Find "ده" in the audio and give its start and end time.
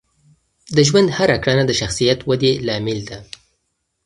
3.09-3.17